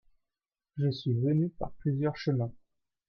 Je 0.77 0.89
suis 0.89 1.13
venu 1.13 1.49
par 1.59 1.73
plusieurs 1.73 2.17
chemins. 2.17 2.51